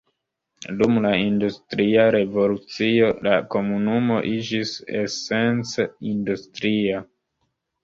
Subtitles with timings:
[0.77, 7.07] Dum la Industria Revolucio la komunumo iĝis esence industria.